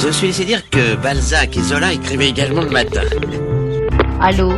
[0.00, 3.02] Je suis laissé dire que Balzac et Zola écrivaient également le matin.
[4.20, 4.52] Allô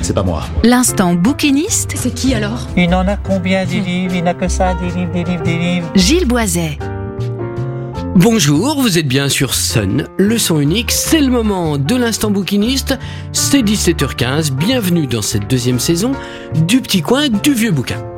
[0.00, 0.44] C'est pas moi.
[0.62, 4.14] L'instant bouquiniste, C'est qui alors Il en a combien des livres?
[4.14, 5.90] Il n'a que ça, des livres, des livres, des livres.
[5.94, 6.78] Gilles Boiset.
[8.14, 12.96] Bonjour, vous êtes bien sur Sun, le son unique, c'est le moment de l'instant bouquiniste,
[13.32, 16.12] c'est 17h15, bienvenue dans cette deuxième saison
[16.54, 18.13] du petit coin du vieux bouquin.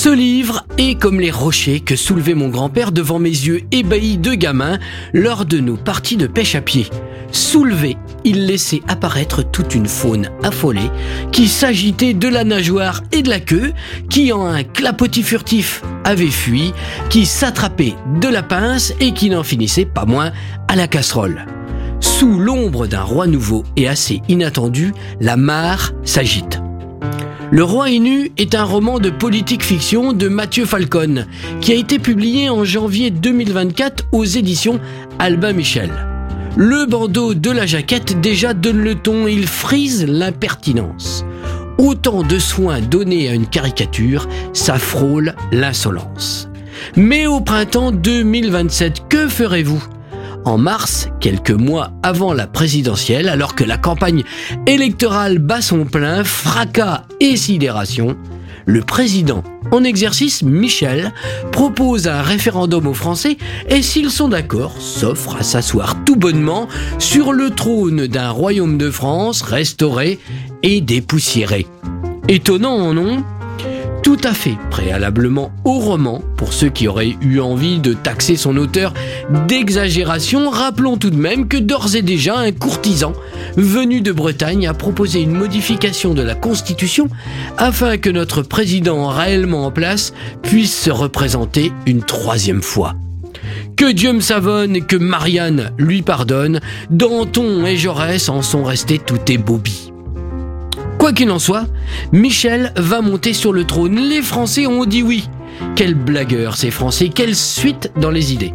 [0.00, 4.32] Ce livre est comme les rochers que soulevait mon grand-père devant mes yeux ébahis de
[4.34, 4.78] gamin
[5.12, 6.86] lors de nos parties de pêche à pied.
[7.32, 10.88] Soulevé, il laissait apparaître toute une faune affolée
[11.32, 13.72] qui s'agitait de la nageoire et de la queue,
[14.08, 16.72] qui en un clapotis furtif avait fui,
[17.10, 20.30] qui s'attrapait de la pince et qui n'en finissait pas moins
[20.68, 21.44] à la casserole.
[21.98, 26.60] Sous l'ombre d'un roi nouveau et assez inattendu, la mare s'agite.
[27.50, 31.24] Le Roi est nu est un roman de politique fiction de Mathieu Falcon
[31.62, 34.78] qui a été publié en janvier 2024 aux éditions
[35.18, 35.90] Albin Michel.
[36.56, 41.24] Le bandeau de la jaquette déjà donne le ton, il frise l'impertinence.
[41.78, 46.50] Autant de soins donnés à une caricature, ça frôle l'insolence.
[46.96, 49.82] Mais au printemps 2027, que ferez-vous?
[50.44, 54.24] En mars, quelques mois avant la présidentielle, alors que la campagne
[54.66, 58.16] électorale bat son plein, fracas et sidération,
[58.66, 61.12] le président en exercice, Michel,
[61.52, 63.36] propose un référendum aux Français
[63.68, 68.90] et s'ils sont d'accord, s'offre à s'asseoir tout bonnement sur le trône d'un royaume de
[68.90, 70.18] France restauré
[70.62, 71.66] et dépoussiéré.
[72.28, 73.24] Étonnant, non?
[74.08, 78.56] Tout à fait préalablement au roman, pour ceux qui auraient eu envie de taxer son
[78.56, 78.94] auteur
[79.46, 83.12] d'exagération, rappelons tout de même que d'ores et déjà un courtisan
[83.58, 87.10] venu de Bretagne a proposé une modification de la Constitution
[87.58, 92.94] afin que notre président réellement en place puisse se représenter une troisième fois.
[93.76, 98.98] Que Dieu me savonne et que Marianne lui pardonne, Danton et Jaurès en sont restés
[98.98, 99.92] tout ébobis.
[101.08, 101.64] Quoi qu'il en soit,
[102.12, 103.96] Michel va monter sur le trône.
[103.96, 105.26] Les Français ont dit oui.
[105.74, 108.52] Quel blagueur ces Français, quelle suite dans les idées.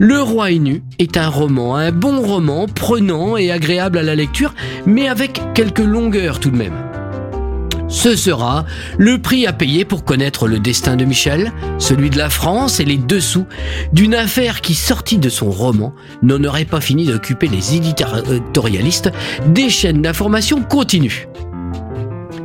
[0.00, 4.16] Le roi est nu est un roman, un bon roman, prenant et agréable à la
[4.16, 4.52] lecture,
[4.84, 6.74] mais avec quelques longueurs tout de même.
[7.86, 8.64] Ce sera
[8.98, 12.84] le prix à payer pour connaître le destin de Michel, celui de la France et
[12.84, 13.46] les dessous
[13.92, 19.12] d'une affaire qui, sortie de son roman, n'en aurait pas fini d'occuper les éditorialistes
[19.46, 21.28] des chaînes d'information continues.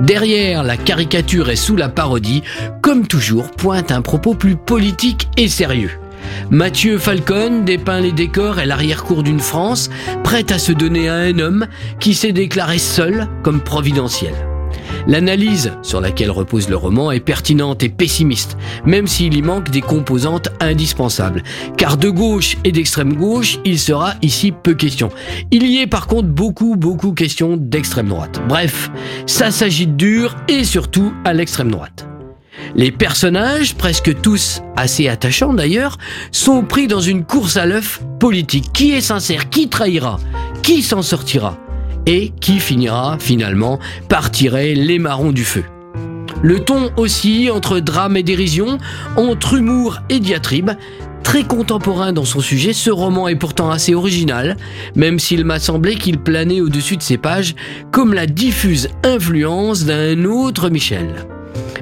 [0.00, 2.42] Derrière la caricature et sous la parodie,
[2.82, 5.90] comme toujours, pointe un propos plus politique et sérieux.
[6.50, 9.90] Mathieu Falcon dépeint les décors et l'arrière-cour d'une France
[10.24, 11.66] prête à se donner à un homme
[12.00, 14.34] qui s'est déclaré seul comme providentiel.
[15.08, 19.80] L'analyse sur laquelle repose le roman est pertinente et pessimiste, même s'il y manque des
[19.80, 21.42] composantes indispensables.
[21.78, 25.08] Car de gauche et d'extrême gauche, il sera ici peu question.
[25.50, 28.42] Il y est par contre beaucoup, beaucoup question d'extrême droite.
[28.48, 28.90] Bref,
[29.24, 32.06] ça s'agite dur et surtout à l'extrême droite.
[32.74, 35.96] Les personnages, presque tous assez attachants d'ailleurs,
[36.32, 38.72] sont pris dans une course à l'œuf politique.
[38.74, 40.18] Qui est sincère Qui trahira
[40.62, 41.56] Qui s'en sortira?
[42.08, 45.62] Et qui finira finalement par tirer les marrons du feu.
[46.42, 48.78] Le ton oscille entre drame et dérision,
[49.16, 50.70] entre humour et diatribe.
[51.22, 54.56] Très contemporain dans son sujet, ce roman est pourtant assez original,
[54.94, 57.54] même s'il m'a semblé qu'il planait au-dessus de ses pages
[57.90, 61.26] comme la diffuse influence d'un autre Michel.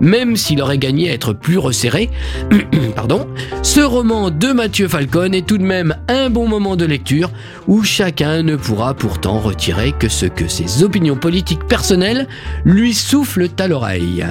[0.00, 2.10] Même s'il aurait gagné à être plus resserré,
[2.96, 3.26] pardon,
[3.62, 7.30] ce roman de Mathieu Falcon est tout de même un bon moment de lecture
[7.68, 12.26] où chacun ne pourra pourtant retirer que ce que ses opinions politiques personnelles
[12.64, 14.24] lui soufflent à l'oreille.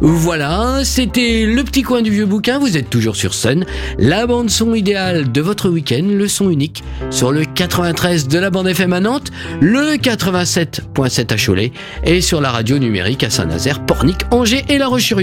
[0.00, 3.64] Voilà, c'était le petit coin du vieux bouquin, vous êtes toujours sur Sun,
[3.98, 8.50] la bande son idéale de votre week-end, le son unique sur le 93 de la
[8.50, 11.72] bande FM à Nantes, le 87.7 à Cholet
[12.04, 15.15] et sur la radio numérique à Saint-Nazaire, Pornic, Angers et La Roche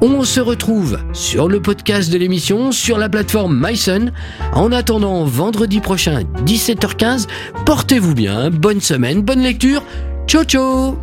[0.00, 4.12] on se retrouve sur le podcast de l'émission, sur la plateforme MySun.
[4.52, 7.26] En attendant vendredi prochain, 17h15,
[7.64, 9.82] portez-vous bien, bonne semaine, bonne lecture.
[10.26, 10.96] Ciao ciao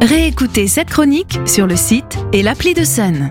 [0.00, 3.30] Réécoutez cette chronique sur le site et l'appli de Sun.